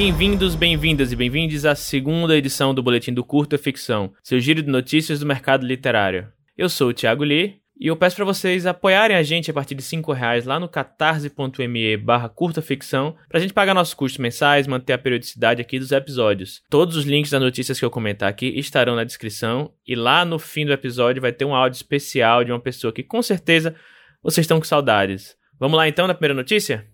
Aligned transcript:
Bem-vindos, 0.00 0.54
bem-vindas 0.54 1.10
e 1.10 1.16
bem-vindes 1.16 1.64
à 1.64 1.74
segunda 1.74 2.36
edição 2.36 2.72
do 2.72 2.80
Boletim 2.80 3.12
do 3.12 3.24
Curta 3.24 3.58
Ficção, 3.58 4.12
seu 4.22 4.38
giro 4.38 4.62
de 4.62 4.70
notícias 4.70 5.18
do 5.18 5.26
mercado 5.26 5.66
literário. 5.66 6.28
Eu 6.56 6.68
sou 6.68 6.90
o 6.90 6.92
Thiago 6.92 7.24
Lee 7.24 7.56
e 7.76 7.88
eu 7.88 7.96
peço 7.96 8.14
para 8.14 8.24
vocês 8.24 8.64
apoiarem 8.64 9.16
a 9.16 9.24
gente 9.24 9.50
a 9.50 9.54
partir 9.54 9.74
de 9.74 9.82
5 9.82 10.12
reais 10.12 10.46
lá 10.46 10.60
no 10.60 10.68
catarse.me 10.68 11.96
barra 11.96 12.28
curta 12.28 12.62
ficção 12.62 13.16
pra 13.28 13.40
gente 13.40 13.52
pagar 13.52 13.74
nossos 13.74 13.92
custos 13.92 14.18
mensais, 14.18 14.68
manter 14.68 14.92
a 14.92 14.98
periodicidade 14.98 15.60
aqui 15.60 15.80
dos 15.80 15.90
episódios. 15.90 16.62
Todos 16.70 16.94
os 16.94 17.04
links 17.04 17.32
das 17.32 17.42
notícias 17.42 17.76
que 17.76 17.84
eu 17.84 17.90
comentar 17.90 18.28
aqui 18.28 18.56
estarão 18.56 18.94
na 18.94 19.02
descrição 19.02 19.72
e 19.84 19.96
lá 19.96 20.24
no 20.24 20.38
fim 20.38 20.64
do 20.64 20.72
episódio 20.72 21.20
vai 21.20 21.32
ter 21.32 21.44
um 21.44 21.56
áudio 21.56 21.76
especial 21.76 22.44
de 22.44 22.52
uma 22.52 22.60
pessoa 22.60 22.92
que 22.92 23.02
com 23.02 23.20
certeza 23.20 23.74
vocês 24.22 24.44
estão 24.44 24.60
com 24.60 24.64
saudades. 24.64 25.34
Vamos 25.58 25.76
lá 25.76 25.88
então 25.88 26.06
na 26.06 26.14
primeira 26.14 26.34
notícia? 26.34 26.86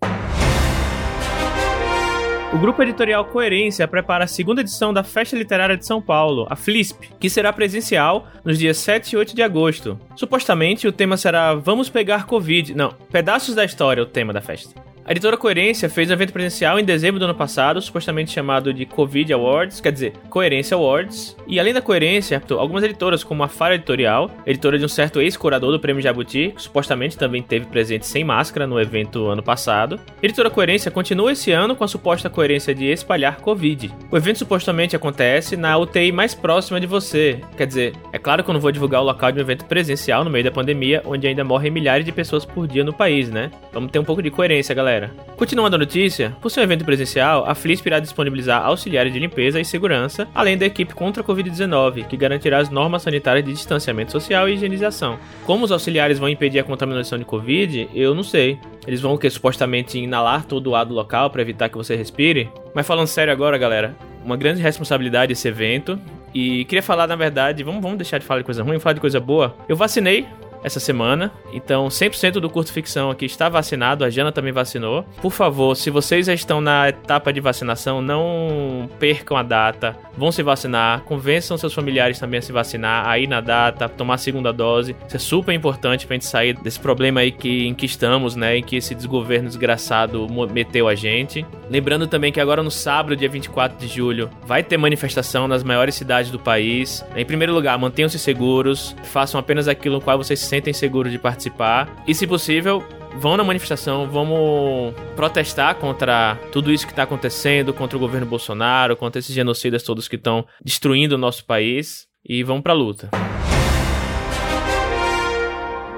O 2.55 2.57
grupo 2.57 2.81
editorial 2.81 3.25
Coerência 3.25 3.85
prepara 3.85 4.23
a 4.23 4.27
segunda 4.27 4.61
edição 4.61 4.93
da 4.93 5.03
Festa 5.03 5.35
Literária 5.35 5.75
de 5.75 5.85
São 5.85 6.01
Paulo, 6.01 6.47
a 6.49 6.55
FLISP, 6.55 7.09
que 7.19 7.29
será 7.29 7.51
presencial 7.51 8.29
nos 8.45 8.57
dias 8.57 8.77
7 8.77 9.11
e 9.11 9.17
8 9.17 9.35
de 9.35 9.43
agosto. 9.43 9.99
Supostamente 10.15 10.87
o 10.87 10.91
tema 10.93 11.17
será 11.17 11.53
Vamos 11.53 11.89
pegar 11.89 12.25
Covid. 12.25 12.73
Não, 12.73 12.93
Pedaços 13.11 13.55
da 13.55 13.65
História, 13.65 14.01
o 14.01 14.05
tema 14.05 14.31
da 14.31 14.39
festa. 14.39 14.84
A 15.07 15.11
editora 15.11 15.37
Coerência 15.37 15.87
fez 15.87 16.09
um 16.09 16.13
evento 16.13 16.33
presencial 16.33 16.79
em 16.79 16.83
dezembro 16.83 17.19
do 17.19 17.25
ano 17.25 17.35
passado, 17.35 17.79
supostamente 17.79 18.31
chamado 18.31 18.73
de 18.73 18.87
Covid 18.87 19.31
Awards, 19.33 19.79
quer 19.79 19.91
dizer, 19.91 20.13
Coerência 20.31 20.73
Awards. 20.73 21.37
E 21.45 21.59
além 21.59 21.75
da 21.75 21.81
Coerência, 21.81 22.41
algumas 22.57 22.83
editoras, 22.83 23.23
como 23.23 23.43
a 23.43 23.47
Fara 23.47 23.75
Editorial, 23.75 24.31
editora 24.47 24.79
de 24.79 24.85
um 24.85 24.87
certo 24.87 25.21
ex-curador 25.21 25.71
do 25.71 25.79
Prêmio 25.79 26.01
Jabuti, 26.01 26.53
que 26.55 26.61
supostamente 26.63 27.19
também 27.19 27.43
teve 27.43 27.67
presente 27.67 28.07
sem 28.07 28.23
máscara 28.23 28.65
no 28.65 28.81
evento 28.81 29.27
ano 29.27 29.43
passado. 29.43 29.99
A 30.23 30.25
editora 30.25 30.49
Coerência 30.49 30.89
continua 30.89 31.33
esse 31.33 31.51
ano 31.51 31.75
com 31.75 31.83
a 31.83 31.87
suposta 31.87 32.27
coerência 32.27 32.73
de 32.73 32.85
espalhar 32.85 33.41
Covid. 33.41 33.93
O 34.09 34.17
evento 34.17 34.39
supostamente 34.39 34.95
acontece 34.95 35.55
na 35.55 35.77
UTI 35.77 36.11
mais 36.11 36.33
próxima 36.33 36.79
de 36.79 36.87
você. 36.87 37.39
Quer 37.55 37.67
dizer, 37.67 37.93
é 38.11 38.17
claro 38.17 38.43
que 38.43 38.49
eu 38.49 38.53
não 38.53 38.59
vou 38.59 38.71
divulgar 38.71 39.03
o 39.03 39.05
local 39.05 39.31
de 39.31 39.37
um 39.37 39.41
evento 39.41 39.65
presencial 39.65 40.23
no 40.23 40.31
meio 40.31 40.45
da 40.45 40.51
pandemia, 40.51 41.03
onde 41.05 41.27
ainda 41.27 41.43
morrem 41.43 41.69
milhares 41.69 42.03
de 42.03 42.11
pessoas 42.11 42.43
por 42.43 42.67
dia 42.67 42.83
no 42.83 42.91
país, 42.91 43.29
né? 43.29 43.51
Vamos 43.71 43.91
ter 43.91 43.99
um 43.99 44.03
pouco 44.03 44.23
de 44.23 44.31
coerência, 44.31 44.73
galera 44.73 44.94
galera. 44.95 45.11
Continuando 45.35 45.75
a 45.75 45.79
notícia, 45.79 46.35
por 46.41 46.49
ser 46.49 46.61
um 46.61 46.63
evento 46.63 46.85
presencial, 46.85 47.45
a 47.45 47.53
FLISP 47.53 47.87
irá 47.87 47.99
disponibilizar 47.99 48.65
auxiliares 48.65 49.11
de 49.11 49.19
limpeza 49.19 49.59
e 49.59 49.65
segurança, 49.65 50.27
além 50.33 50.57
da 50.57 50.65
equipe 50.65 50.93
contra 50.93 51.21
a 51.21 51.25
Covid-19, 51.25 52.07
que 52.07 52.15
garantirá 52.15 52.59
as 52.59 52.69
normas 52.69 53.01
sanitárias 53.01 53.45
de 53.45 53.51
distanciamento 53.51 54.11
social 54.11 54.47
e 54.47 54.53
higienização. 54.53 55.19
Como 55.45 55.65
os 55.65 55.71
auxiliares 55.71 56.17
vão 56.17 56.29
impedir 56.29 56.59
a 56.59 56.63
contaminação 56.63 57.19
de 57.19 57.25
Covid, 57.25 57.89
eu 57.93 58.15
não 58.15 58.23
sei. 58.23 58.57
Eles 58.87 59.01
vão 59.01 59.13
o 59.15 59.17
que 59.17 59.29
supostamente 59.29 59.99
inalar 59.99 60.45
todo 60.45 60.67
o 60.67 60.75
ar 60.75 60.85
do 60.85 60.93
local 60.93 61.29
para 61.29 61.41
evitar 61.41 61.69
que 61.69 61.77
você 61.77 61.95
respire? 61.95 62.49
Mas 62.73 62.87
falando 62.87 63.07
sério 63.07 63.33
agora, 63.33 63.57
galera, 63.57 63.95
uma 64.23 64.37
grande 64.37 64.61
responsabilidade 64.61 65.33
esse 65.33 65.47
evento. 65.47 65.99
E 66.33 66.65
queria 66.65 66.83
falar, 66.83 67.07
na 67.07 67.15
verdade, 67.15 67.63
vamos, 67.63 67.81
vamos 67.81 67.97
deixar 67.97 68.17
de 68.19 68.25
falar 68.25 68.41
de 68.41 68.45
coisa 68.45 68.61
ruim, 68.61 68.77
falar 68.77 68.93
de 68.93 68.99
coisa 68.99 69.19
boa. 69.19 69.55
Eu 69.67 69.75
vacinei 69.75 70.27
essa 70.65 70.79
semana. 70.79 71.31
Então, 71.51 71.87
100% 71.87 72.33
do 72.33 72.49
curto 72.49 72.71
ficção 72.71 73.09
aqui 73.09 73.25
está 73.25 73.49
vacinado, 73.49 74.03
a 74.03 74.09
Jana 74.09 74.31
também 74.31 74.51
vacinou. 74.51 75.05
Por 75.21 75.31
favor, 75.31 75.75
se 75.75 75.89
vocês 75.89 76.25
já 76.25 76.33
estão 76.33 76.61
na 76.61 76.89
etapa 76.89 77.31
de 77.31 77.39
vacinação, 77.39 78.01
não 78.01 78.89
percam 78.99 79.37
a 79.37 79.43
data, 79.43 79.95
vão 80.17 80.31
se 80.31 80.43
vacinar, 80.43 81.01
convençam 81.01 81.57
seus 81.57 81.73
familiares 81.73 82.19
também 82.19 82.39
a 82.39 82.41
se 82.41 82.51
vacinar, 82.51 83.07
aí 83.07 83.27
na 83.27 83.41
data, 83.41 83.89
tomar 83.89 84.15
a 84.15 84.17
segunda 84.17 84.51
dose. 84.51 84.95
Isso 85.07 85.15
é 85.15 85.19
super 85.19 85.53
importante 85.53 86.07
pra 86.07 86.15
gente 86.15 86.25
sair 86.25 86.53
desse 86.53 86.79
problema 86.79 87.21
aí 87.21 87.31
que, 87.31 87.67
em 87.67 87.73
que 87.73 87.85
estamos, 87.85 88.35
né, 88.35 88.57
em 88.57 88.63
que 88.63 88.77
esse 88.77 88.95
desgoverno 88.95 89.47
desgraçado 89.47 90.27
meteu 90.51 90.87
a 90.87 90.95
gente. 90.95 91.45
Lembrando 91.69 92.07
também 92.07 92.31
que 92.31 92.39
agora 92.39 92.61
no 92.61 92.71
sábado, 92.71 93.15
dia 93.15 93.29
24 93.29 93.77
de 93.77 93.87
julho, 93.87 94.29
vai 94.45 94.63
ter 94.63 94.77
manifestação 94.77 95.47
nas 95.47 95.63
maiores 95.63 95.95
cidades 95.95 96.31
do 96.31 96.39
país. 96.39 97.03
Em 97.15 97.25
primeiro 97.25 97.53
lugar, 97.53 97.77
mantenham-se 97.77 98.19
seguros, 98.19 98.95
façam 99.03 99.39
apenas 99.39 99.67
aquilo 99.67 99.95
no 99.95 100.01
qual 100.01 100.17
vocês 100.17 100.39
se 100.39 100.47
sentem 100.55 100.73
seguros 100.73 101.11
de 101.11 101.19
participar. 101.19 102.03
E, 102.07 102.15
se 102.15 102.25
possível, 102.25 102.83
vão 103.17 103.35
na 103.35 103.43
manifestação, 103.43 104.07
vamos 104.09 104.93
protestar 105.15 105.75
contra 105.75 106.37
tudo 106.51 106.71
isso 106.71 106.85
que 106.85 106.93
está 106.93 107.03
acontecendo, 107.03 107.73
contra 107.73 107.97
o 107.97 107.99
governo 107.99 108.25
Bolsonaro, 108.25 108.95
contra 108.95 109.19
esses 109.19 109.35
genocidas 109.35 109.83
todos 109.83 110.07
que 110.07 110.15
estão 110.15 110.45
destruindo 110.63 111.15
o 111.15 111.17
nosso 111.17 111.43
país. 111.45 112.07
E 112.27 112.41
vamos 112.43 112.63
pra 112.63 112.73
luta. 112.73 113.09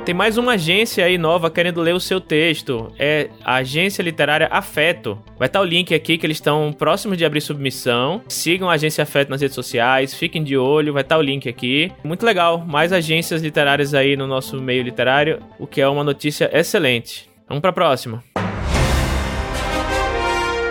Tem 0.07 0.15
mais 0.15 0.37
uma 0.37 0.53
agência 0.53 1.03
aí 1.03 1.17
nova 1.17 1.51
querendo 1.51 1.81
ler 1.81 1.93
o 1.93 1.99
seu 1.99 2.21
texto. 2.21 2.93
É 2.97 3.29
a 3.43 3.55
agência 3.55 4.01
literária 4.01 4.47
Afeto. 4.49 5.21
Vai 5.37 5.47
estar 5.47 5.59
o 5.59 5.65
link 5.65 5.93
aqui 5.93 6.17
que 6.17 6.25
eles 6.25 6.37
estão 6.37 6.71
próximos 6.71 7.17
de 7.17 7.25
abrir 7.25 7.41
submissão. 7.41 8.21
Sigam 8.29 8.69
a 8.69 8.75
agência 8.75 9.01
Afeto 9.01 9.27
nas 9.27 9.41
redes 9.41 9.53
sociais, 9.53 10.13
fiquem 10.13 10.45
de 10.45 10.55
olho, 10.55 10.93
vai 10.93 11.01
estar 11.01 11.17
o 11.17 11.21
link 11.21 11.49
aqui. 11.49 11.91
Muito 12.05 12.25
legal, 12.25 12.59
mais 12.65 12.93
agências 12.93 13.41
literárias 13.41 13.93
aí 13.93 14.15
no 14.15 14.25
nosso 14.25 14.61
meio 14.61 14.81
literário, 14.81 15.41
o 15.59 15.67
que 15.67 15.81
é 15.81 15.87
uma 15.89 16.05
notícia 16.05 16.49
excelente. 16.57 17.29
Vamos 17.45 17.59
para 17.59 17.71
a 17.71 17.73
próxima. 17.73 18.23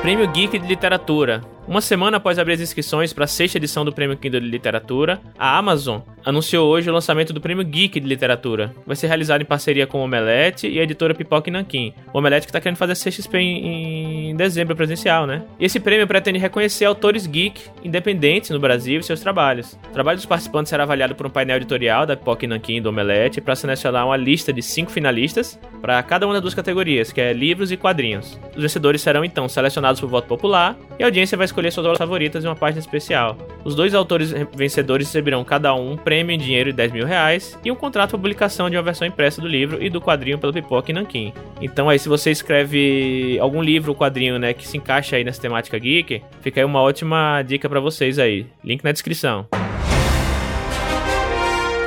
Prêmio 0.01 0.27
Geek 0.33 0.59
de 0.59 0.67
Literatura. 0.67 1.56
Uma 1.69 1.81
semana 1.81 2.19
após 2.19 2.39
abrir 2.39 2.53
as 2.53 2.61
inscrições 2.61 3.13
para 3.13 3.25
a 3.25 3.29
sexta 3.29 3.59
edição 3.59 3.85
do 3.85 3.93
Prêmio 3.93 4.17
Kindle 4.17 4.41
de 4.41 4.47
Literatura, 4.47 5.21
a 5.37 5.59
Amazon 5.59 6.01
anunciou 6.25 6.69
hoje 6.69 6.89
o 6.89 6.93
lançamento 6.93 7.33
do 7.33 7.41
Prêmio 7.41 7.65
Geek 7.65 7.99
de 7.99 8.07
Literatura. 8.07 8.73
Vai 8.87 8.95
ser 8.95 9.09
realizado 9.09 9.43
em 9.43 9.45
parceria 9.45 9.87
com 9.87 9.99
o 9.99 10.05
Omelete 10.05 10.69
e 10.69 10.79
a 10.79 10.83
editora 10.85 11.15
Pipoca 11.15 11.51
Nanquim. 11.51 11.93
O 12.13 12.19
Omelete 12.19 12.47
que 12.47 12.51
está 12.51 12.61
querendo 12.61 12.77
fazer 12.77 12.93
a 12.93 12.97
CXP 12.97 13.39
em, 13.39 14.31
em 14.31 14.37
dezembro 14.37 14.77
presencial, 14.77 15.27
né? 15.27 15.43
E 15.59 15.65
esse 15.65 15.81
prêmio 15.81 16.07
pretende 16.07 16.39
reconhecer 16.39 16.85
autores 16.85 17.27
geek 17.27 17.61
independentes 17.83 18.51
no 18.51 18.61
Brasil 18.61 19.01
e 19.01 19.03
seus 19.03 19.21
trabalhos. 19.21 19.79
O 19.89 19.93
trabalho 19.93 20.19
dos 20.19 20.27
participantes 20.27 20.71
será 20.71 20.85
avaliado 20.85 21.17
por 21.17 21.27
um 21.27 21.31
painel 21.31 21.57
editorial 21.57 22.07
da 22.07 22.17
Pipoca 22.17 22.47
e 22.47 22.77
e 22.77 22.81
do 22.81 22.91
Omelete 22.91 23.41
para 23.41 23.57
selecionar 23.57 24.07
uma 24.07 24.17
lista 24.17 24.53
de 24.53 24.63
cinco 24.63 24.91
finalistas 24.91 25.59
para 25.81 26.01
cada 26.03 26.27
uma 26.27 26.35
das 26.35 26.43
duas 26.43 26.55
categorias, 26.55 27.13
que 27.13 27.21
é 27.21 27.33
livros 27.33 27.73
e 27.73 27.77
quadrinhos. 27.77 28.39
Os 28.57 28.63
vencedores 28.63 29.01
serão 29.01 29.25
então 29.25 29.49
selecionados 29.49 30.01
por 30.01 30.09
voto 30.09 30.29
popular 30.29 30.77
e 30.99 31.03
a 31.03 31.07
audiência 31.07 31.37
vai 31.37 31.45
escolher 31.57 31.71
suas 31.71 31.87
obras 31.87 31.99
favoritas 31.99 32.45
em 32.45 32.49
uma 32.49 32.57
página 32.57 32.81
especial. 32.81 33.37
Os 33.65 33.75
dois 33.75 33.95
autores 33.95 34.33
vencedores 34.55 35.07
receberão 35.07 35.43
cada 35.43 35.75
um 35.75 35.87
um 35.93 35.97
prêmio 35.97 36.35
em 36.35 36.39
dinheiro 36.39 36.71
de 36.71 36.77
10 36.77 36.93
mil 36.93 37.07
reais 37.07 37.59
e 37.65 37.71
um 37.71 37.75
contrato 37.75 38.11
para 38.11 38.19
publicação 38.19 38.69
de 38.69 38.77
uma 38.77 38.83
versão 38.83 39.07
impressa 39.07 39.41
do 39.41 39.49
livro 39.49 39.83
e 39.83 39.89
do 39.89 40.01
quadrinho 40.01 40.39
pelo 40.39 40.53
Pipoca 40.53 40.91
e 40.91 40.95
Nankin. 40.95 41.33
Então 41.61 41.89
aí 41.89 41.99
se 41.99 42.09
você 42.09 42.31
escreve 42.31 43.39
algum 43.41 43.63
livro 43.63 43.93
ou 43.93 43.97
quadrinho, 43.97 44.39
né, 44.39 44.53
que 44.53 44.67
se 44.67 44.77
encaixa 44.77 45.17
aí 45.17 45.25
nessa 45.25 45.41
temática 45.41 45.79
geek, 45.79 46.23
fica 46.41 46.61
aí 46.61 46.65
uma 46.65 46.83
ótima 46.83 47.43
dica 47.43 47.69
para 47.69 47.81
vocês 47.81 48.19
aí. 48.19 48.47
Link 48.65 48.85
na 48.85 48.93
descrição. 48.93 49.47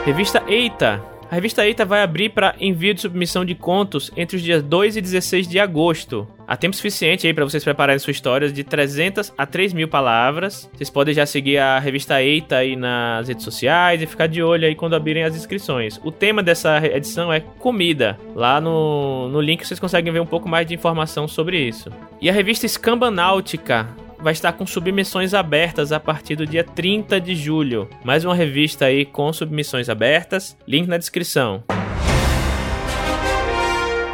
Revista 0.06 0.42
Eita 0.48 1.19
a 1.30 1.36
revista 1.36 1.66
Eita 1.66 1.86
vai 1.86 2.02
abrir 2.02 2.30
para 2.30 2.56
envio 2.60 2.94
de 2.94 3.02
submissão 3.02 3.46
de 3.46 3.54
contos 3.54 4.10
entre 4.18 4.36
os 4.36 4.42
dias 4.42 4.64
2 4.64 4.98
e 4.98 5.02
16 5.02 5.48
de 5.48 5.60
agosto. 5.60 6.28
Há 6.48 6.58
tempo 6.58 6.76
suficiente 6.76 7.28
aí 7.28 7.34
para 7.36 7.46
vocês 7.46 7.64
prepararem 7.64 8.00
suas 8.00 8.18
histórias 8.18 8.52
de 8.52 8.64
300 8.64 9.32
a 9.38 9.46
3 9.46 9.74
mil 9.74 9.88
palavras. 9.88 10.68
Vocês 10.74 10.90
podem 10.90 11.14
já 11.14 11.28
seguir 11.28 11.60
a 11.60 11.78
revista 11.78 12.20
Eita 12.20 12.56
aí 12.58 12.76
nas 12.76 13.28
redes 13.28 13.44
sociais 13.44 14.02
e 14.02 14.08
ficar 14.08 14.26
de 14.26 14.42
olho 14.42 14.66
aí 14.66 14.74
quando 14.74 14.96
abrirem 14.96 15.24
as 15.24 15.36
inscrições. 15.36 16.00
O 16.04 16.12
tema 16.12 16.42
dessa 16.42 16.84
edição 16.84 17.32
é 17.32 17.40
comida. 17.40 18.18
Lá 18.34 18.60
no, 18.60 19.30
no 19.30 19.40
link 19.40 19.68
vocês 19.68 19.80
conseguem 19.80 20.12
ver 20.12 20.22
um 20.22 20.26
pouco 20.26 20.50
mais 20.50 20.66
de 20.66 20.74
informação 20.74 21.28
sobre 21.28 21.60
isso. 21.60 21.92
E 22.20 22.28
a 22.28 22.34
revista 22.34 22.66
Escamba 22.66 23.12
Náutica 23.12 23.88
vai 24.22 24.34
estar 24.34 24.54
com 24.54 24.66
submissões 24.66 25.34
abertas 25.34 25.92
a 25.92 26.00
partir 26.00 26.36
do 26.36 26.46
dia 26.46 26.64
30 26.64 27.20
de 27.20 27.36
julho. 27.36 27.90
Mais 28.04 28.26
uma 28.26 28.36
revista 28.36 28.86
aí 28.86 29.06
com 29.06 29.32
submissões 29.32 29.90
abertas, 29.90 30.58
link 30.68 30.88
na 30.88 30.98
descrição. 30.98 31.64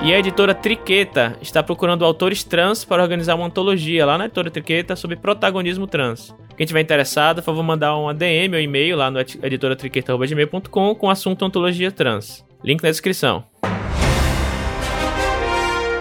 E 0.06 0.14
a 0.14 0.20
editora 0.20 0.54
Triqueta 0.54 1.36
está 1.42 1.64
procurando 1.64 2.06
autores 2.06 2.44
trans 2.44 2.86
para 2.86 3.02
organizar 3.02 3.34
uma 3.34 3.48
antologia 3.48 4.06
lá 4.06 4.20
na 4.20 4.26
editora 4.26 4.52
Triqueta 4.52 4.96
sobre 4.96 5.16
protagonismo 5.16 5.88
trans. 5.88 6.32
Quem 6.56 6.68
tiver 6.68 6.82
interessado, 6.82 7.38
por 7.38 7.46
favor, 7.46 7.64
mandar 7.64 7.96
uma 7.98 8.14
DM 8.14 8.56
ou 8.56 8.62
e-mail 8.62 8.96
lá 8.98 9.10
no 9.10 9.20
editoratriqueta.gmail.com 9.20 10.94
com 10.94 11.10
assunto 11.10 11.44
antologia 11.44 11.92
trans. 11.92 12.46
Link 12.64 12.84
na 12.84 12.92
descrição. 12.92 13.46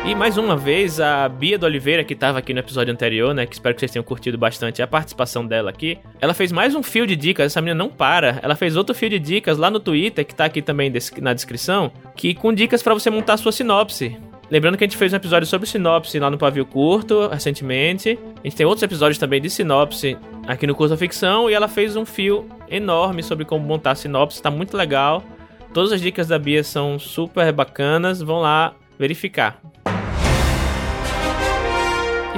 E 0.06 0.14
mais 0.14 0.36
uma 0.36 0.54
vez, 0.54 1.00
a 1.00 1.26
Bia 1.26 1.58
do 1.58 1.64
Oliveira, 1.64 2.04
que 2.04 2.12
estava 2.12 2.38
aqui 2.38 2.52
no 2.52 2.60
episódio 2.60 2.92
anterior, 2.92 3.32
né? 3.32 3.46
Que 3.46 3.54
espero 3.54 3.74
que 3.74 3.80
vocês 3.80 3.90
tenham 3.90 4.04
curtido 4.04 4.36
bastante 4.36 4.82
a 4.82 4.86
participação 4.86 5.46
dela 5.46 5.70
aqui. 5.70 5.98
Ela 6.20 6.34
fez 6.34 6.52
mais 6.52 6.74
um 6.74 6.82
fio 6.82 7.06
de 7.06 7.16
dicas, 7.16 7.46
essa 7.46 7.62
menina 7.62 7.82
não 7.82 7.88
para. 7.88 8.38
Ela 8.42 8.54
fez 8.54 8.76
outro 8.76 8.94
fio 8.94 9.08
de 9.08 9.18
dicas 9.18 9.56
lá 9.56 9.70
no 9.70 9.80
Twitter, 9.80 10.22
que 10.26 10.34
tá 10.34 10.44
aqui 10.44 10.60
também 10.60 10.92
na 11.22 11.32
descrição, 11.32 11.90
que 12.14 12.34
com 12.34 12.52
dicas 12.52 12.82
para 12.82 12.92
você 12.92 13.08
montar 13.08 13.38
sua 13.38 13.50
sinopse. 13.50 14.14
Lembrando 14.50 14.76
que 14.76 14.84
a 14.84 14.86
gente 14.86 14.98
fez 14.98 15.10
um 15.10 15.16
episódio 15.16 15.48
sobre 15.48 15.66
sinopse 15.66 16.18
lá 16.18 16.30
no 16.30 16.36
Pavio 16.36 16.66
Curto, 16.66 17.26
recentemente. 17.28 18.18
A 18.40 18.46
gente 18.46 18.56
tem 18.56 18.66
outros 18.66 18.82
episódios 18.82 19.16
também 19.16 19.40
de 19.40 19.48
sinopse 19.48 20.18
aqui 20.46 20.66
no 20.66 20.74
Curso 20.74 20.98
Ficção. 20.98 21.48
E 21.48 21.54
ela 21.54 21.66
fez 21.66 21.96
um 21.96 22.04
fio 22.04 22.46
enorme 22.68 23.22
sobre 23.22 23.46
como 23.46 23.64
montar 23.64 23.94
sinopse, 23.94 24.42
tá 24.42 24.50
muito 24.50 24.76
legal. 24.76 25.24
Todas 25.72 25.92
as 25.92 26.00
dicas 26.02 26.28
da 26.28 26.38
Bia 26.38 26.62
são 26.62 26.98
super 26.98 27.50
bacanas, 27.54 28.20
vão 28.20 28.42
lá 28.42 28.74
verificar 28.98 29.62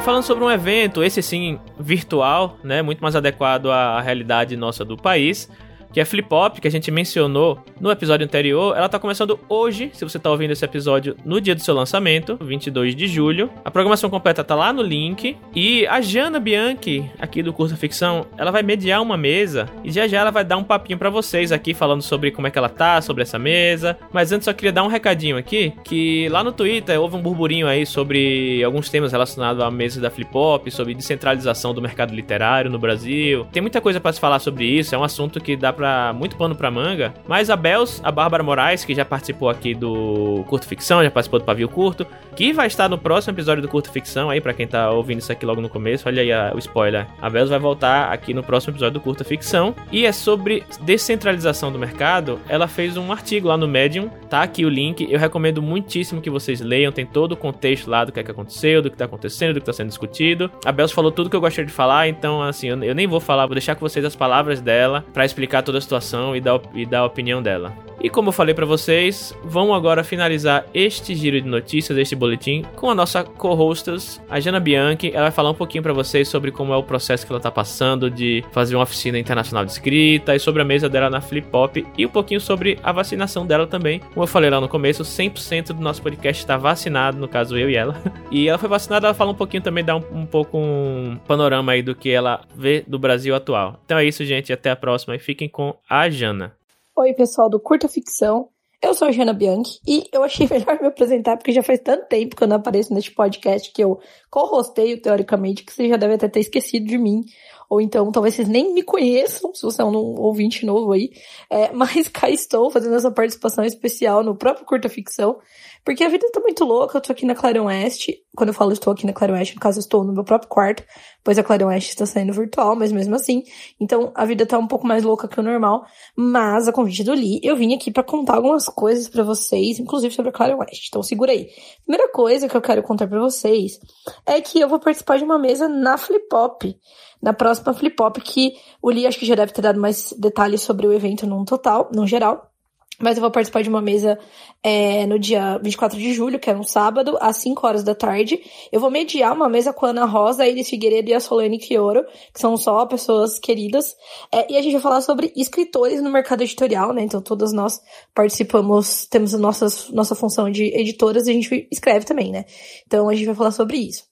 falando 0.07 0.23
sobre 0.23 0.45
um 0.45 0.51
evento, 0.51 1.03
esse 1.03 1.21
sim, 1.21 1.59
virtual, 1.81 2.61
né? 2.63 2.81
Muito 2.81 3.01
mais 3.01 3.17
adequado 3.17 3.73
à 3.73 4.01
realidade 4.01 4.57
nossa 4.57 4.85
do 4.85 4.97
país 4.97 5.51
que 5.93 6.01
é 6.01 6.05
Flip 6.05 6.29
Hop, 6.33 6.59
que 6.59 6.69
a 6.69 6.71
gente 6.71 6.91
mencionou 6.91 7.59
no 7.81 7.91
episódio 7.91 8.25
anterior, 8.25 8.77
ela 8.77 8.89
tá 8.89 8.99
começando 8.99 9.39
hoje, 9.49 9.91
se 9.93 10.05
você 10.05 10.19
tá 10.19 10.31
ouvindo 10.31 10.51
esse 10.51 10.65
episódio 10.65 11.17
no 11.25 11.41
dia 11.41 11.55
do 11.55 11.63
seu 11.63 11.75
lançamento, 11.75 12.39
22 12.41 12.95
de 12.95 13.07
julho. 13.07 13.51
A 13.65 13.71
programação 13.71 14.11
completa 14.11 14.45
tá 14.45 14.55
lá 14.55 14.73
no 14.73 14.83
link. 14.83 15.37
E 15.55 15.87
a 15.87 16.01
Jana 16.01 16.39
Bianchi, 16.39 17.11
aqui 17.19 17.43
do 17.43 17.53
Curso 17.53 17.77
Ficção, 17.77 18.27
ela 18.37 18.51
vai 18.51 18.63
mediar 18.63 19.03
uma 19.03 19.17
mesa 19.17 19.67
e 19.85 19.91
já 19.91 20.07
já 20.07 20.21
ela 20.21 20.31
vai 20.31 20.45
dar 20.45 20.57
um 20.57 20.65
papinho 20.65 20.99
para 20.99 21.11
vocês 21.11 21.53
aqui 21.53 21.75
falando 21.75 22.03
sobre 22.03 22.31
como 22.31 22.47
é 22.47 22.51
que 22.51 22.59
ela 22.59 22.69
tá, 22.69 23.01
sobre 23.01 23.23
essa 23.23 23.39
mesa. 23.39 23.97
Mas 24.13 24.33
antes 24.33 24.45
só 24.45 24.53
queria 24.53 24.73
dar 24.73 24.85
um 24.85 24.89
recadinho 24.89 25.37
aqui, 25.37 25.73
que 25.85 26.29
lá 26.29 26.43
no 26.43 26.53
Twitter 26.53 27.01
houve 27.01 27.17
um 27.17 27.23
burburinho 27.23 27.67
aí 27.67 27.85
sobre 27.87 28.63
alguns 28.63 28.89
temas 28.89 29.13
relacionados 29.13 29.63
à 29.63 29.71
mesa 29.71 30.01
da 30.01 30.11
Flip 30.11 30.31
Hop, 30.35 30.69
sobre 30.69 30.95
descentralização 30.95 31.75
do 31.75 31.83
mercado 31.83 32.15
literário 32.15 32.71
no 32.71 32.79
Brasil. 32.79 33.47
Tem 33.53 33.61
muita 33.61 33.81
coisa 33.81 34.01
para 34.01 34.13
se 34.13 34.21
falar 34.21 34.39
sobre 34.39 34.65
isso, 34.65 34.95
é 34.95 34.99
um 34.99 35.05
assunto 35.05 35.41
que 35.41 35.57
dá 35.57 35.73
para 35.77 36.13
muito 36.13 36.37
pano 36.37 36.55
pra 36.55 36.71
manga. 36.71 37.15
Mas 37.29 37.51
a 37.51 37.57
Bels, 37.57 38.01
a 38.03 38.11
Bárbara 38.11 38.43
Moraes, 38.43 38.85
que 38.85 38.95
já 38.95 39.05
participou 39.05 39.49
aqui 39.49 39.75
do 39.75 40.45
Curto 40.49 40.67
Ficção, 40.67 41.03
já 41.03 41.11
participou 41.11 41.39
do 41.39 41.45
Pavio 41.45 41.69
Curto, 41.69 42.07
que 42.35 42.53
vai 42.53 42.67
estar 42.67 42.89
no 42.89 42.99
próximo 42.99 43.35
episódio 43.35 43.63
do 43.63 43.69
Curto 43.69 43.91
Ficção, 43.91 44.31
aí 44.31 44.41
para 44.41 44.53
quem 44.53 44.67
tá 44.67 44.91
ouvindo 44.91 45.19
isso 45.19 45.31
aqui 45.31 45.47
logo 45.47 45.61
no 45.61 45.69
começo, 45.69 46.09
olha 46.09 46.23
aí 46.23 46.33
a, 46.33 46.53
o 46.55 46.59
spoiler. 46.59 47.07
A 47.21 47.31
Bels 47.31 47.51
vai 47.51 47.59
voltar 47.59 48.13
aqui 48.13 48.35
no 48.35 48.43
próximo 48.43 48.73
episódio 48.73 48.95
do 48.95 49.01
Curta 49.01 49.25
Ficção. 49.25 49.75
E 49.93 50.07
é 50.07 50.13
sobre 50.13 50.63
descentralização 50.83 51.71
do 51.71 51.79
mercado. 51.79 52.41
Ela 52.49 52.67
fez 52.67 52.97
um 52.97 53.13
artigo 53.13 53.49
lá 53.49 53.57
no 53.57 53.69
Medium, 53.69 54.09
tá 54.29 54.43
aqui 54.43 54.65
o 54.65 54.69
link. 54.69 55.07
Eu 55.11 55.19
recomendo 55.19 55.63
muitíssimo 55.63 56.21
que 56.21 56.31
vocês 56.31 56.61
leiam, 56.61 56.93
tem 56.93 57.05
todo 57.05 57.33
o 57.33 57.37
contexto 57.37 57.89
lá 57.89 58.05
do 58.05 58.13
que, 58.13 58.21
é 58.21 58.23
que 58.23 58.31
aconteceu, 58.31 58.83
do 58.83 58.91
que 58.91 58.97
tá 58.97 59.05
acontecendo, 59.05 59.55
do 59.55 59.61
que 59.61 59.67
tá 59.67 59.73
sendo 59.73 59.89
discutido. 59.89 60.51
A 60.65 60.73
Bels 60.73 60.93
falou 60.93 61.11
tudo 61.11 61.31
que 61.31 61.37
eu 61.37 61.41
gostaria 61.41 61.67
de 61.67 61.73
falar, 61.73 62.09
então 62.09 62.43
assim, 62.43 62.69
eu, 62.69 62.83
eu 62.83 62.95
nem 62.95 63.07
vou 63.07 63.21
falar, 63.21 63.47
vou 63.47 63.55
deixar 63.55 63.75
com 63.75 63.81
vocês 63.81 64.05
as 64.05 64.17
palavras 64.17 64.61
dela 64.61 65.05
para 65.13 65.25
explicar 65.25 65.63
toda 65.67 65.79
a 65.79 65.81
situação 65.81 66.35
e 66.35 66.41
dar, 66.41 66.61
e 66.73 66.87
dar 66.87 67.01
a 67.01 67.05
opinião 67.05 67.43
dela. 67.43 67.77
E 68.01 68.11
como 68.11 68.29
eu 68.29 68.33
falei 68.33 68.55
para 68.55 68.67
vocês, 68.67 69.35
vamos 69.43 69.75
agora 69.75 70.05
finalizar 70.05 70.67
este 70.75 71.15
giro 71.15 71.41
de 71.41 71.49
notícias, 71.49 71.97
este 71.97 72.15
boletim, 72.15 72.63
com 72.77 72.91
a 72.91 72.95
nossa 72.95 73.25
co-hostess, 73.25 74.21
a 74.29 74.39
Jana 74.39 74.61
Bianchi. 74.61 75.11
Ela 75.13 75.25
vai 75.25 75.31
falar 75.31 75.51
um 75.51 75.55
pouquinho 75.55 75.83
para 75.83 75.93
vocês 75.93 76.29
sobre 76.29 76.51
como 76.51 76.73
é 76.73 76.77
o 76.77 76.83
processo 76.83 77.25
que 77.25 77.33
ela 77.33 77.41
tá 77.41 77.51
passando 77.51 78.11
de 78.11 78.45
fazer 78.53 78.77
uma 78.77 78.83
oficina 78.83 79.19
internacional 79.19 79.65
de 79.65 79.73
escrita 79.73 80.35
e 80.35 80.39
sobre 80.39 80.63
a 80.63 80.65
mesa 80.65 80.89
dela 80.89 81.09
na 81.09 81.21
Flip 81.21 81.49
Pop 81.49 81.87
e 81.97 82.07
um 82.07 82.09
pouquinho 82.09 82.41
sobre 82.41 82.79
a 82.83 82.93
vacinação 82.93 83.47
dela 83.47 83.67
também. 83.67 84.01
Como 84.01 84.23
eu 84.23 84.27
falei 84.27 84.51
lá 84.51 84.61
no 84.61 84.69
começo, 84.69 85.03
100% 85.03 85.69
do 85.69 85.81
nosso 85.81 86.03
podcast 86.03 86.43
está 86.43 86.57
vacinado, 86.57 87.19
no 87.19 87.29
caso 87.29 87.57
eu 87.57 87.71
e 87.71 87.77
ela. 87.77 87.97
E 88.29 88.49
ela 88.49 88.59
foi 88.59 88.69
vacinada, 88.69 89.07
ela 89.07 89.15
fala 89.15 89.31
um 89.31 89.37
pouquinho 89.37 89.63
também, 89.63 89.85
dá 89.85 89.97
um, 89.97 90.03
um 90.13 90.27
pouco 90.27 90.59
um 90.59 91.17
panorama 91.29 91.73
aí 91.73 91.81
do 91.81 91.95
que 91.95 92.11
ela 92.11 92.41
vê 92.57 92.85
do 92.87 92.99
Brasil 92.99 93.35
atual. 93.37 93.81
Então 93.85 93.99
é 93.99 94.05
isso, 94.05 94.25
gente, 94.25 94.53
até 94.53 94.71
a 94.71 94.77
próxima 94.77 95.15
e 95.15 95.19
fiquem 95.19 95.49
com 95.49 95.77
a 95.89 96.11
Jana. 96.11 96.56
Oi, 96.99 97.13
pessoal 97.13 97.51
do 97.51 97.61
Curta 97.61 97.89
Ficção. 97.89 98.49
Eu 98.83 98.95
sou 98.95 99.07
a 99.07 99.13
Jana 99.13 99.35
Bianchi 99.35 99.79
e 99.87 100.09
eu 100.11 100.23
achei 100.23 100.49
melhor 100.51 100.81
me 100.81 100.87
apresentar 100.87 101.37
porque 101.37 101.53
já 101.53 101.63
faz 101.63 101.79
tanto 101.81 102.09
tempo 102.09 102.35
que 102.35 102.43
eu 102.43 102.49
não 102.49 102.57
apareço 102.57 102.95
neste 102.95 103.11
podcast 103.11 103.71
que 103.71 103.85
eu 103.85 104.01
co-rosteio, 104.31 104.99
teoricamente, 105.03 105.63
que 105.63 105.75
você 105.75 105.91
já 105.91 105.99
deve 105.99 106.15
até 106.15 106.27
ter 106.27 106.41
esquecido 106.41 106.87
de 106.87 106.97
mim. 106.97 107.23
Ou 107.69 107.81
então, 107.81 108.11
talvez 108.13 108.35
vocês 108.35 108.49
nem 108.49 108.73
me 108.73 108.83
conheçam, 108.83 109.55
se 109.55 109.63
você 109.63 109.83
é 109.83 109.85
um 109.85 109.95
ouvinte 110.21 110.65
novo 110.65 110.93
aí. 110.93 111.11
É, 111.51 111.73
mas 111.73 112.09
cá 112.09 112.29
estou 112.29 112.71
fazendo 112.71 112.95
essa 112.95 113.11
participação 113.11 113.65
especial 113.65 114.23
no 114.23 114.37
próprio 114.37 114.65
Curta 114.65 114.89
Ficção. 114.89 115.39
Porque 115.85 116.03
a 116.03 116.09
vida 116.09 116.27
tá 116.33 116.41
muito 116.41 116.65
louca, 116.65 116.99
eu 116.99 117.01
tô 117.01 117.13
aqui 117.13 117.25
na 117.25 117.35
Clarion 117.35 117.67
Oeste. 117.67 118.19
Quando 118.37 118.49
eu 118.49 118.55
falo 118.55 118.73
estou 118.73 118.93
aqui 118.93 119.07
na 119.07 119.13
Clarion 119.13 119.37
Oeste, 119.37 119.55
no 119.55 119.61
caso 119.61 119.79
eu 119.79 119.83
estou 119.83 120.03
no 120.03 120.13
meu 120.13 120.25
próprio 120.25 120.49
quarto, 120.49 120.83
pois 121.23 121.39
a 121.39 121.45
Clarion 121.45 121.69
Oeste 121.69 121.91
está 121.91 122.05
saindo 122.05 122.33
virtual, 122.33 122.75
mas 122.75 122.91
mesmo 122.91 123.15
assim. 123.15 123.45
Então 123.81 124.11
a 124.13 124.25
vida 124.25 124.45
tá 124.45 124.59
um 124.59 124.67
pouco 124.67 124.85
mais 124.85 125.05
louca 125.05 125.29
que 125.29 125.39
o 125.39 125.43
normal. 125.45 125.87
Mas 126.17 126.67
a 126.67 126.73
convite 126.73 127.05
do 127.05 127.13
Lee, 127.13 127.39
eu 127.41 127.55
vim 127.55 127.73
aqui 127.73 127.93
para 127.93 128.03
contar 128.03 128.35
algumas 128.35 128.67
coisas 128.67 129.09
para 129.09 129.23
vocês, 129.23 129.79
inclusive 129.79 130.13
sobre 130.13 130.31
a 130.31 130.33
Clarion 130.33 130.59
Oeste. 130.59 130.89
Então 130.89 131.05
segura 131.05 131.31
aí. 131.31 131.49
Primeira 131.85 132.11
coisa 132.13 132.49
que 132.49 132.57
eu 132.57 132.61
quero 132.61 132.83
contar 132.83 133.07
para 133.07 133.21
vocês 133.21 133.79
é 134.27 134.41
que 134.41 134.59
eu 134.59 134.69
vou 134.69 134.81
participar 134.81 135.19
de 135.19 135.25
uma 135.25 135.39
mesa 135.39 135.69
na 135.69 135.97
Flip 135.97 136.29
Pop 136.29 136.77
na 137.21 137.33
próxima 137.33 137.75
Flip 137.75 137.97
Pop, 137.97 138.21
que 138.21 138.55
o 138.81 138.91
Lee 138.91 139.07
acho 139.07 139.19
que 139.19 139.27
já 139.27 139.35
deve 139.35 139.53
ter 139.53 139.63
dado 139.63 139.81
mais 139.81 140.13
detalhes 140.19 140.63
sobre 140.63 140.87
o 140.87 140.93
evento 140.93 141.27
num 141.27 141.45
total, 141.45 141.89
no 141.93 142.07
geral. 142.07 142.51
Mas 142.99 143.17
eu 143.17 143.21
vou 143.21 143.31
participar 143.31 143.63
de 143.63 143.69
uma 143.69 143.83
mesa 143.83 144.19
é, 144.63 145.05
no 145.07 145.19
dia 145.19 145.59
24 145.59 145.99
de 145.99 146.15
julho, 146.15 146.39
que 146.39 146.49
é 146.49 146.57
um 146.57 146.63
sábado, 146.63 147.19
às 147.21 147.37
5 147.39 147.67
horas 147.67 147.85
da 147.85 147.95
tarde. 147.95 148.41
Eu 148.73 148.81
vou 148.81 148.91
mediar 148.91 149.35
uma 149.35 149.51
mesa 149.51 149.71
com 149.71 149.85
a 149.85 149.91
Ana 149.91 150.07
Rosa, 150.07 150.45
a 150.45 150.49
Iris 150.49 150.71
Figueiredo 150.71 151.11
e 151.11 151.15
a 151.15 151.21
Solane 151.21 151.61
Fioro, 151.61 152.05
que 152.33 152.41
são 152.41 152.57
só 152.57 152.87
pessoas 152.87 153.39
queridas. 153.39 153.95
É, 154.33 154.51
e 154.51 154.57
a 154.57 154.63
gente 154.63 154.73
vai 154.73 154.81
falar 154.81 155.03
sobre 155.03 155.31
escritores 155.37 156.01
no 156.03 156.11
mercado 156.11 156.43
editorial, 156.43 156.95
né? 156.95 157.03
Então 157.03 157.21
todas 157.21 157.53
nós 157.53 157.83
participamos, 158.15 159.07
temos 159.07 159.35
a 159.35 159.39
nossa, 159.39 159.67
nossa 159.93 160.15
função 160.15 160.51
de 160.51 160.65
editoras 160.65 161.27
e 161.27 161.31
a 161.31 161.35
gente 161.35 161.69
escreve 161.71 162.07
também, 162.07 162.33
né? 162.33 162.47
Então 162.87 163.11
a 163.11 163.15
gente 163.15 163.27
vai 163.27 163.35
falar 163.35 163.51
sobre 163.51 163.77
isso. 163.77 164.05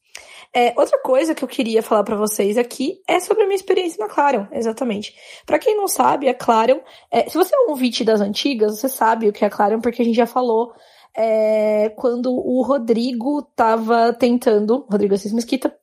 É, 0.57 0.73
outra 0.77 0.99
coisa 1.03 1.35
que 1.35 1.43
eu 1.43 1.49
queria 1.49 1.83
falar 1.83 2.05
para 2.05 2.15
vocês 2.15 2.57
aqui 2.57 3.03
é 3.09 3.19
sobre 3.19 3.43
a 3.43 3.47
minha 3.47 3.57
experiência 3.57 3.99
na 3.99 4.13
Clarion, 4.13 4.47
exatamente. 4.53 5.13
Para 5.45 5.59
quem 5.59 5.77
não 5.77 5.89
sabe, 5.89 6.29
a 6.29 6.35
Clarion, 6.35 6.79
é, 7.11 7.29
se 7.29 7.37
você 7.37 7.53
é 7.53 7.59
um 7.67 7.71
ouvinte 7.71 8.05
das 8.05 8.21
antigas, 8.21 8.79
você 8.79 8.89
sabe 8.89 9.29
o 9.29 9.33
que 9.33 9.45
é 9.45 9.49
a 9.49 9.51
Clarion, 9.51 9.81
porque 9.81 10.01
a 10.01 10.05
gente 10.05 10.15
já 10.15 10.27
falou 10.27 10.73
é, 11.17 11.89
quando 11.97 12.33
o 12.33 12.63
Rodrigo 12.63 13.43
tava 13.57 14.13
tentando, 14.13 14.87
Rodrigo 14.89 15.15
Assis 15.15 15.33
Mesquita, 15.33 15.77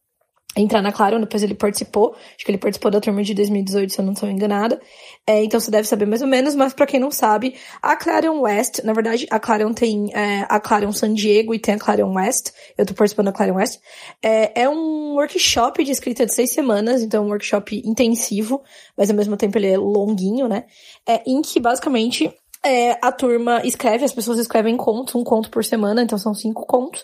entrar 0.56 0.81
na 0.81 0.92
Clarion, 0.92 1.19
depois 1.19 1.42
ele 1.44 1.53
participou, 1.53 2.13
acho 2.13 2.45
que 2.45 2.51
ele 2.51 2.57
participou 2.57 2.92
da 2.92 3.00
turma 3.00 3.24
de 3.24 3.33
2018, 3.33 3.94
se 3.94 4.00
eu 4.00 4.06
não 4.06 4.13
estou 4.13 4.30
enganada, 4.30 4.81
é, 5.25 5.44
então 5.44 5.59
você 5.59 5.71
deve 5.71 5.88
saber 5.88 6.06
mais 6.06 6.21
ou 6.21 6.27
menos, 6.27 6.56
mas 6.56 6.74
para 6.74 6.86
quem 6.86 7.00
não 7.00 7.09
sabe, 7.09 7.56
a 7.81 7.95
Clarion 7.95 8.42
West, 8.42 8.83
na 8.83 8.92
verdade, 8.92 9.25
a 9.30 9.39
Clarion 9.39 9.74
tem 9.74 10.13
é, 10.13 10.45
a 10.50 10.59
Clarion 10.59 10.92
San 10.92 11.13
Diego 11.13 11.53
e 11.53 11.59
tem 11.59 11.75
a 11.75 11.80
Clarion 11.80 12.13
West, 12.13 12.51
eu 12.77 12.86
tô 12.86 12.94
participando 12.94 13.27
da 13.27 13.31
Clarion 13.31 13.56
West, 13.56 13.80
é, 14.21 14.63
é 14.63 14.69
um 14.69 15.13
workshop 15.15 15.83
de 15.83 15.92
escrita 15.92 16.25
de 16.25 16.33
seis 16.33 16.51
semanas, 16.51 17.01
então 17.01 17.25
um 17.25 17.30
workshop 17.30 17.81
intensivo, 17.86 18.62
mas 18.98 19.09
ao 19.09 19.15
mesmo 19.15 19.38
tempo 19.38 19.57
ele 19.57 19.68
é 19.68 19.77
longuinho, 19.77 20.48
né, 20.48 20.65
é, 21.07 21.21
em 21.25 21.42
que 21.42 21.62
basicamente 21.62 22.33
é, 22.63 22.98
a 23.01 23.12
turma 23.12 23.62
escreve, 23.65 24.06
as 24.06 24.13
pessoas 24.13 24.38
escrevem 24.38 24.77
contos, 24.77 25.15
um 25.15 25.24
conto 25.24 25.50
por 25.50 25.63
semana, 25.63 26.03
então 26.03 26.17
são 26.17 26.34
cinco 26.34 26.65
contos, 26.65 27.03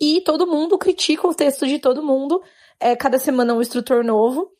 e 0.00 0.20
todo 0.20 0.46
mundo 0.46 0.76
critica 0.78 1.26
o 1.26 1.34
texto 1.34 1.66
de 1.66 1.78
todo 1.78 2.02
mundo, 2.02 2.42
é, 2.80 2.96
cada 2.96 3.18
semana 3.18 3.54
um 3.54 3.60
instrutor 3.60 4.04
novo, 4.04 4.50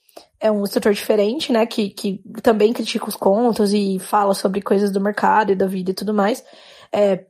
é 0.41 0.51
um 0.51 0.65
instrutor 0.65 0.93
diferente, 0.93 1.53
né, 1.53 1.65
que, 1.65 1.91
que 1.91 2.21
também 2.43 2.73
critica 2.73 3.09
os 3.09 3.17
contos 3.17 3.73
e 3.73 3.99
fala 3.99 4.35
sobre 4.35 4.61
coisas 4.61 4.91
do 4.91 5.01
mercado 5.01 5.53
e 5.53 5.57
da 5.57 5.67
vida 5.67 5.93
e 5.93 5.95
tudo 5.95 6.13
mais. 6.13 6.45
É, 6.93 7.25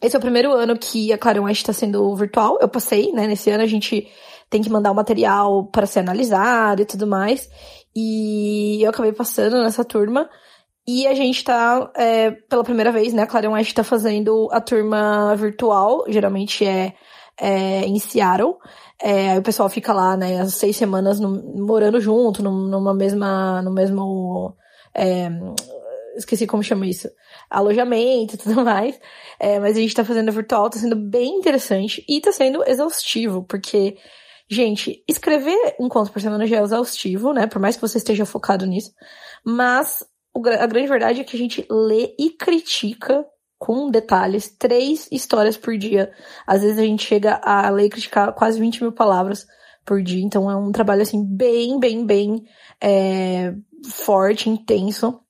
esse 0.00 0.16
é 0.16 0.18
o 0.18 0.22
primeiro 0.22 0.52
ano 0.52 0.78
que 0.78 1.12
a 1.12 1.18
Clarion 1.18 1.44
West 1.44 1.60
está 1.60 1.72
sendo 1.72 2.14
virtual, 2.16 2.58
eu 2.60 2.68
passei, 2.68 3.12
né, 3.12 3.26
nesse 3.26 3.50
ano 3.50 3.62
a 3.62 3.66
gente 3.66 4.08
tem 4.48 4.62
que 4.62 4.70
mandar 4.70 4.92
o 4.92 4.94
material 4.94 5.66
para 5.66 5.86
ser 5.86 6.00
analisado 6.00 6.82
e 6.82 6.84
tudo 6.84 7.06
mais, 7.06 7.48
e 7.94 8.82
eu 8.82 8.90
acabei 8.90 9.12
passando 9.12 9.62
nessa 9.62 9.84
turma, 9.84 10.28
e 10.86 11.06
a 11.06 11.14
gente 11.14 11.44
tá, 11.44 11.90
é, 11.96 12.30
pela 12.30 12.64
primeira 12.64 12.90
vez, 12.90 13.12
né, 13.12 13.22
a 13.22 13.26
Clarion 13.26 13.52
West 13.52 13.72
tá 13.74 13.84
fazendo 13.84 14.48
a 14.50 14.60
turma 14.60 15.34
virtual, 15.36 16.04
geralmente 16.08 16.64
é, 16.64 16.94
é 17.42 17.84
em 17.84 17.98
Seattle, 17.98 18.54
é, 19.02 19.32
aí 19.32 19.38
o 19.38 19.42
pessoal 19.42 19.68
fica 19.68 19.92
lá, 19.92 20.16
né, 20.16 20.40
as 20.40 20.54
seis 20.54 20.76
semanas 20.76 21.18
no, 21.18 21.28
morando 21.56 22.00
junto, 22.00 22.40
numa 22.40 22.94
mesma, 22.94 23.60
no 23.62 23.72
mesmo, 23.72 24.56
é, 24.94 25.28
esqueci 26.16 26.46
como 26.46 26.62
chama 26.62 26.86
isso, 26.86 27.10
alojamento 27.50 28.36
e 28.36 28.38
tudo 28.38 28.54
mais. 28.64 28.96
É, 29.40 29.58
mas 29.58 29.76
a 29.76 29.80
gente 29.80 29.92
tá 29.92 30.04
fazendo 30.04 30.30
virtual, 30.30 30.70
tá 30.70 30.78
sendo 30.78 30.94
bem 30.94 31.36
interessante 31.36 32.04
e 32.08 32.20
tá 32.20 32.30
sendo 32.30 32.62
exaustivo, 32.64 33.42
porque, 33.42 33.96
gente, 34.48 35.02
escrever 35.08 35.74
um 35.80 35.88
conto 35.88 36.12
por 36.12 36.22
semana 36.22 36.46
já 36.46 36.58
é 36.58 36.62
exaustivo, 36.62 37.32
né, 37.32 37.48
por 37.48 37.60
mais 37.60 37.74
que 37.74 37.82
você 37.82 37.98
esteja 37.98 38.24
focado 38.24 38.64
nisso, 38.66 38.92
mas 39.44 40.06
a 40.60 40.66
grande 40.66 40.88
verdade 40.88 41.20
é 41.20 41.24
que 41.24 41.36
a 41.36 41.38
gente 41.38 41.66
lê 41.68 42.14
e 42.16 42.30
critica 42.30 43.26
com 43.62 43.88
detalhes, 43.88 44.48
três 44.58 45.06
histórias 45.12 45.56
por 45.56 45.78
dia. 45.78 46.10
Às 46.44 46.62
vezes 46.62 46.78
a 46.78 46.82
gente 46.82 47.06
chega 47.06 47.40
a 47.44 47.70
ler 47.70 47.84
e 47.84 47.90
criticar 47.90 48.32
quase 48.32 48.58
20 48.58 48.82
mil 48.82 48.90
palavras 48.90 49.46
por 49.86 50.02
dia. 50.02 50.20
Então 50.20 50.50
é 50.50 50.56
um 50.56 50.72
trabalho 50.72 51.02
assim 51.02 51.24
bem, 51.24 51.78
bem, 51.78 52.04
bem 52.04 52.44
é, 52.80 53.54
forte, 53.88 54.50
intenso. 54.50 55.21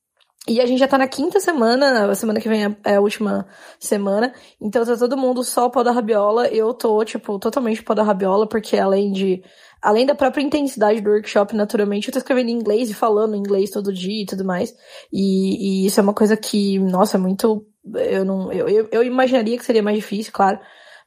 E 0.48 0.60
a 0.60 0.66
gente 0.66 0.80
já 0.80 0.88
tá 0.88 0.98
na 0.98 1.06
quinta 1.06 1.38
semana, 1.38 2.10
a 2.10 2.14
semana 2.16 2.40
que 2.40 2.48
vem 2.48 2.64
é, 2.64 2.76
é 2.84 2.96
a 2.96 3.00
última 3.00 3.46
semana. 3.78 4.34
Então 4.60 4.84
tá 4.84 4.96
todo 4.96 5.16
mundo 5.16 5.44
só 5.44 5.66
o 5.66 5.70
pau 5.70 5.84
da 5.84 5.92
rabiola. 5.92 6.48
Eu 6.48 6.74
tô, 6.74 7.04
tipo, 7.04 7.38
totalmente 7.38 7.82
pau 7.82 7.94
da 7.94 8.02
rabiola, 8.02 8.48
porque 8.48 8.76
além 8.76 9.12
de. 9.12 9.42
Além 9.80 10.06
da 10.06 10.14
própria 10.14 10.42
intensidade 10.42 11.00
do 11.00 11.10
workshop, 11.10 11.56
naturalmente, 11.56 12.08
eu 12.08 12.12
tô 12.12 12.18
escrevendo 12.18 12.50
em 12.50 12.52
inglês 12.52 12.88
e 12.88 12.94
falando 12.94 13.34
inglês 13.34 13.70
todo 13.70 13.92
dia 13.92 14.22
e 14.22 14.26
tudo 14.26 14.44
mais. 14.44 14.72
E, 15.12 15.82
e 15.82 15.86
isso 15.86 15.98
é 15.98 16.02
uma 16.02 16.14
coisa 16.14 16.36
que, 16.36 16.78
nossa, 16.78 17.16
é 17.16 17.20
muito 17.20 17.66
eu 17.94 18.24
não. 18.24 18.52
Eu, 18.52 18.68
eu, 18.68 18.88
eu 18.92 19.02
imaginaria 19.02 19.58
que 19.58 19.64
seria 19.64 19.82
mais 19.82 19.96
difícil, 19.96 20.32
claro. 20.32 20.58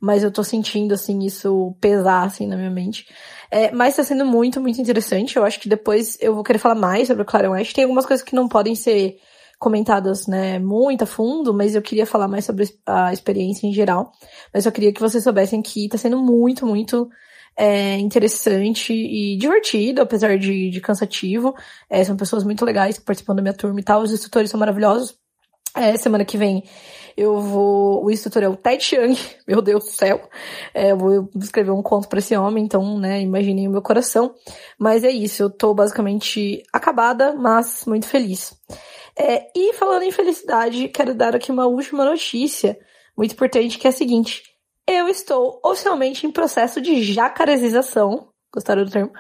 Mas 0.05 0.21
eu 0.21 0.31
tô 0.31 0.43
sentindo, 0.43 0.93
assim, 0.93 1.25
isso 1.25 1.75
pesar, 1.81 2.25
assim, 2.25 2.45
na 2.45 2.55
minha 2.55 2.69
mente. 2.69 3.07
É, 3.50 3.71
mas 3.71 3.95
tá 3.95 4.03
sendo 4.03 4.24
muito, 4.24 4.62
muito 4.62 4.79
interessante. 4.79 5.35
Eu 5.35 5.43
acho 5.43 5.59
que 5.59 5.67
depois 5.67 6.15
eu 6.21 6.35
vou 6.35 6.43
querer 6.43 6.59
falar 6.59 6.75
mais 6.75 7.07
sobre 7.07 7.24
o 7.24 7.25
Clarion 7.25 7.53
West. 7.53 7.74
Tem 7.74 7.85
algumas 7.85 8.05
coisas 8.05 8.24
que 8.24 8.35
não 8.35 8.47
podem 8.47 8.75
ser 8.75 9.17
comentadas, 9.57 10.27
né, 10.27 10.59
muito 10.59 11.05
a 11.05 11.07
fundo, 11.07 11.55
mas 11.55 11.74
eu 11.74 11.81
queria 11.81 12.05
falar 12.05 12.27
mais 12.27 12.45
sobre 12.45 12.69
a 12.85 13.12
experiência 13.12 13.65
em 13.65 13.74
geral. 13.74 14.12
Mas 14.53 14.67
eu 14.67 14.71
queria 14.71 14.93
que 14.93 15.01
vocês 15.01 15.24
soubessem 15.24 15.59
que 15.59 15.89
tá 15.89 15.97
sendo 15.97 16.19
muito, 16.19 16.67
muito 16.67 17.09
é, 17.57 17.97
interessante 17.97 18.93
e 18.93 19.35
divertido, 19.38 20.03
apesar 20.03 20.38
de, 20.38 20.69
de 20.69 20.81
cansativo. 20.81 21.55
É, 21.89 22.03
são 22.03 22.15
pessoas 22.15 22.43
muito 22.43 22.63
legais 22.63 23.00
que 23.00 23.05
participam 23.05 23.33
da 23.33 23.41
minha 23.41 23.55
turma 23.55 23.79
e 23.79 23.83
tal. 23.83 24.03
Os 24.03 24.12
instrutores 24.12 24.51
são 24.51 24.59
maravilhosos. 24.59 25.17
É, 25.75 25.98
semana 25.98 26.24
que 26.24 26.38
vem 26.38 26.63
eu 27.17 27.39
vou. 27.39 28.03
O 28.03 28.12
instrutor 28.12 28.44
é 28.44 28.50
o 28.50 28.55
Ted 28.55 28.84
Chiang, 28.84 29.17
meu 29.48 29.62
Deus 29.62 29.86
do 29.86 29.91
céu. 29.91 30.29
É, 30.74 30.91
eu 30.91 30.98
vou 30.98 31.29
escrever 31.41 31.72
um 31.72 31.82
conto 31.82 32.08
para 32.10 32.20
esse 32.20 32.36
homem, 32.36 32.63
então, 32.63 33.00
né, 33.00 33.22
imaginem 33.22 33.67
o 33.67 33.72
meu 33.72 33.82
coração. 33.82 34.36
Mas 34.77 35.03
é 35.03 35.12
isso, 35.12 35.44
eu 35.44 35.50
tô 35.50 35.74
basicamente 35.74 36.63
acabada, 36.74 37.34
mas 37.34 37.86
muito 37.86 38.08
feliz. 38.08 38.53
É, 39.17 39.48
e 39.55 39.74
falando 39.74 40.03
em 40.03 40.12
felicidade, 40.12 40.89
quero 40.89 41.15
dar 41.15 41.36
aqui 41.36 41.51
uma 41.51 41.67
última 41.67 42.03
notícia 42.03 42.77
muito 43.17 43.32
importante, 43.32 43.77
que 43.77 43.88
é 43.88 43.89
a 43.89 43.94
seguinte. 43.94 44.44
Eu 44.86 45.08
estou 45.08 45.60
oficialmente 45.63 46.27
em 46.27 46.32
processo 46.32 46.82
de 46.82 47.01
jacaresização. 47.01 48.27
Gostaram 48.53 48.84
do 48.84 48.91
termo? 48.91 49.12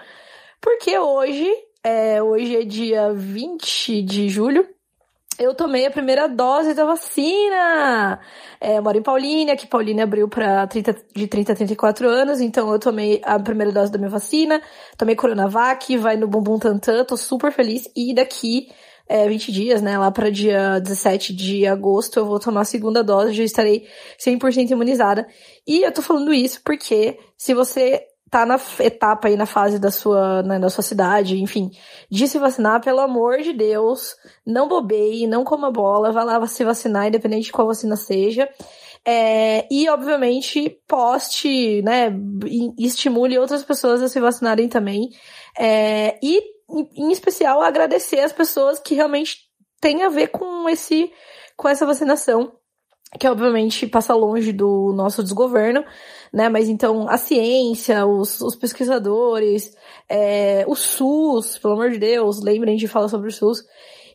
Porque 0.61 0.97
hoje, 0.99 1.49
é, 1.81 2.21
hoje 2.21 2.57
é 2.57 2.63
dia 2.63 3.13
20 3.13 4.01
de 4.01 4.29
julho, 4.29 4.67
eu 5.37 5.53
tomei 5.53 5.85
a 5.85 5.91
primeira 5.91 6.27
dose 6.27 6.73
da 6.73 6.85
vacina. 6.85 8.19
É, 8.59 8.77
eu 8.77 8.83
moro 8.83 8.97
em 8.97 9.01
Paulínia, 9.01 9.55
que 9.55 9.67
Paulínia 9.67 10.03
abriu 10.03 10.27
para 10.27 10.65
de 10.65 11.27
30 11.27 11.51
a 11.51 11.55
34 11.55 12.07
anos, 12.09 12.39
então 12.41 12.71
eu 12.71 12.79
tomei 12.79 13.21
a 13.23 13.39
primeira 13.39 13.71
dose 13.71 13.91
da 13.91 13.97
minha 13.97 14.09
vacina, 14.09 14.61
tomei 14.97 15.15
Coronavac, 15.15 15.95
vai 15.97 16.15
no 16.15 16.27
bumbum 16.27 16.57
tantã, 16.57 17.03
tô 17.03 17.17
super 17.17 17.51
feliz. 17.51 17.89
E 17.95 18.13
daqui 18.13 18.67
é, 19.07 19.27
20 19.27 19.51
dias, 19.51 19.81
né, 19.81 19.97
lá 19.97 20.09
para 20.11 20.31
dia 20.31 20.79
17 20.79 21.33
de 21.33 21.67
agosto, 21.67 22.19
eu 22.19 22.25
vou 22.25 22.39
tomar 22.39 22.61
a 22.61 22.65
segunda 22.65 23.03
dose, 23.03 23.33
já 23.33 23.43
estarei 23.43 23.87
100% 24.19 24.71
imunizada. 24.71 25.27
E 25.67 25.83
eu 25.83 25.91
tô 25.91 26.01
falando 26.01 26.33
isso 26.33 26.61
porque 26.63 27.19
se 27.37 27.53
você 27.53 28.01
tá 28.35 28.45
na 28.45 28.59
etapa 28.79 29.29
aí 29.29 29.37
na 29.37 29.45
fase 29.45 29.79
da 29.79 29.89
sua, 29.89 30.43
né, 30.43 30.59
da 30.59 30.69
sua 30.69 30.83
cidade, 30.83 31.41
enfim, 31.41 31.71
de 32.11 32.27
se 32.27 32.37
vacinar, 32.37 32.83
pelo 32.83 32.99
amor 32.99 33.37
de 33.37 33.53
Deus, 33.53 34.13
não 34.45 34.67
bobeie, 34.67 35.25
não 35.25 35.45
coma 35.45 35.71
bola, 35.71 36.11
vá 36.11 36.21
lá 36.21 36.45
se 36.45 36.65
vacinar, 36.65 37.07
independente 37.07 37.45
de 37.45 37.53
qual 37.53 37.67
vacina 37.67 37.95
seja. 37.95 38.49
É, 39.05 39.65
e, 39.71 39.87
obviamente, 39.87 40.81
poste, 40.85 41.81
né, 41.81 42.13
estimule 42.77 43.39
outras 43.39 43.63
pessoas 43.63 44.01
a 44.01 44.09
se 44.09 44.19
vacinarem 44.19 44.67
também. 44.67 45.11
É, 45.57 46.19
e, 46.21 46.41
em 46.93 47.13
especial, 47.13 47.61
agradecer 47.61 48.19
as 48.19 48.33
pessoas 48.33 48.79
que 48.79 48.95
realmente 48.95 49.45
têm 49.79 50.03
a 50.03 50.09
ver 50.09 50.27
com 50.27 50.67
esse, 50.67 51.09
com 51.55 51.69
essa 51.69 51.85
vacinação 51.85 52.51
que 53.19 53.27
obviamente 53.27 53.87
passa 53.87 54.13
longe 54.13 54.51
do 54.51 54.93
nosso 54.93 55.23
desgoverno, 55.23 55.83
né? 56.31 56.49
Mas 56.49 56.67
então 56.67 57.07
a 57.09 57.17
ciência, 57.17 58.05
os, 58.05 58.41
os 58.41 58.55
pesquisadores, 58.55 59.75
é, 60.09 60.65
o 60.67 60.75
SUS, 60.75 61.57
pelo 61.57 61.73
amor 61.73 61.91
de 61.91 61.99
Deus, 61.99 62.41
lembrem 62.41 62.75
de 62.75 62.87
falar 62.87 63.07
sobre 63.07 63.29
o 63.29 63.31
SUS 63.31 63.63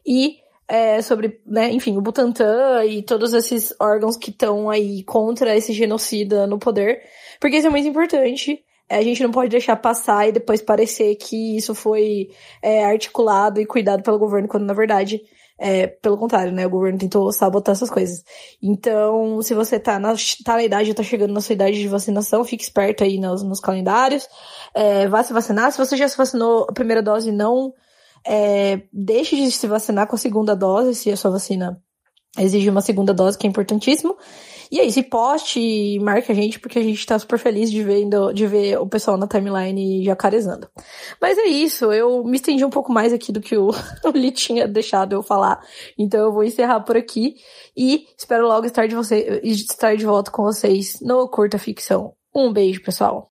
e 0.06 0.38
é, 0.68 1.02
sobre, 1.02 1.40
né, 1.44 1.68
enfim, 1.72 1.96
o 1.96 2.00
Butantan 2.00 2.84
e 2.84 3.02
todos 3.02 3.34
esses 3.34 3.74
órgãos 3.80 4.16
que 4.16 4.30
estão 4.30 4.70
aí 4.70 5.02
contra 5.02 5.56
esse 5.56 5.72
genocida 5.72 6.46
no 6.46 6.60
poder, 6.60 7.02
porque 7.40 7.56
isso 7.56 7.66
é 7.66 7.70
muito 7.70 7.88
importante. 7.88 8.62
É, 8.88 8.98
a 8.98 9.02
gente 9.02 9.22
não 9.22 9.32
pode 9.32 9.50
deixar 9.50 9.76
passar 9.76 10.28
e 10.28 10.32
depois 10.32 10.62
parecer 10.62 11.16
que 11.16 11.56
isso 11.56 11.74
foi 11.74 12.30
é, 12.62 12.84
articulado 12.84 13.60
e 13.60 13.66
cuidado 13.66 14.02
pelo 14.02 14.18
governo, 14.18 14.46
quando 14.46 14.64
na 14.64 14.72
verdade 14.72 15.20
é, 15.60 15.86
pelo 15.86 16.16
contrário, 16.16 16.52
né? 16.52 16.66
O 16.66 16.70
governo 16.70 16.98
tentou 16.98 17.30
sabotar 17.30 17.74
essas 17.74 17.90
coisas. 17.90 18.24
Então, 18.62 19.42
se 19.42 19.52
você 19.52 19.78
tá 19.78 19.98
na, 19.98 20.14
tá 20.42 20.54
na 20.54 20.64
idade, 20.64 20.94
tá 20.94 21.02
chegando 21.02 21.34
na 21.34 21.40
sua 21.42 21.52
idade 21.52 21.78
de 21.78 21.86
vacinação, 21.86 22.42
fique 22.44 22.64
esperto 22.64 23.04
aí 23.04 23.18
nos, 23.18 23.42
nos 23.42 23.60
calendários. 23.60 24.26
É, 24.74 25.06
vá 25.06 25.22
se 25.22 25.34
vacinar. 25.34 25.70
Se 25.70 25.78
você 25.78 25.98
já 25.98 26.08
se 26.08 26.16
vacinou 26.16 26.66
a 26.68 26.72
primeira 26.72 27.02
dose, 27.02 27.30
não 27.30 27.74
é, 28.26 28.80
deixe 28.90 29.36
de 29.36 29.50
se 29.52 29.66
vacinar 29.66 30.06
com 30.06 30.16
a 30.16 30.18
segunda 30.18 30.56
dose, 30.56 30.94
se 30.94 31.12
a 31.12 31.16
sua 31.16 31.30
vacina 31.30 31.78
exige 32.38 32.68
uma 32.70 32.80
segunda 32.80 33.12
dose, 33.12 33.36
que 33.36 33.46
é 33.46 33.50
importantíssimo. 33.50 34.16
E 34.70 34.78
é 34.78 34.84
isso, 34.84 35.02
poste 35.02 35.58
e 35.58 35.98
marque 35.98 36.30
a 36.30 36.34
gente, 36.34 36.60
porque 36.60 36.78
a 36.78 36.82
gente 36.82 37.04
tá 37.04 37.18
super 37.18 37.38
feliz 37.40 37.70
de 37.72 37.82
ver, 37.82 38.08
de 38.32 38.46
ver 38.46 38.78
o 38.78 38.86
pessoal 38.86 39.16
na 39.16 39.26
timeline 39.26 40.04
jacarezando. 40.04 40.68
Mas 41.20 41.36
é 41.38 41.46
isso, 41.46 41.92
eu 41.92 42.22
me 42.22 42.36
estendi 42.36 42.64
um 42.64 42.70
pouco 42.70 42.92
mais 42.92 43.12
aqui 43.12 43.32
do 43.32 43.40
que 43.40 43.56
o, 43.56 43.70
o 44.04 44.10
Li 44.14 44.30
tinha 44.30 44.68
deixado 44.68 45.12
eu 45.12 45.24
falar. 45.24 45.60
Então 45.98 46.20
eu 46.20 46.32
vou 46.32 46.44
encerrar 46.44 46.80
por 46.80 46.96
aqui 46.96 47.34
e 47.76 48.06
espero 48.16 48.46
logo 48.46 48.64
estar 48.64 48.86
de, 48.86 48.94
você, 48.94 49.40
estar 49.42 49.96
de 49.96 50.06
volta 50.06 50.30
com 50.30 50.44
vocês 50.44 51.00
no 51.00 51.28
Curta 51.28 51.58
Ficção. 51.58 52.14
Um 52.32 52.52
beijo, 52.52 52.80
pessoal! 52.80 53.28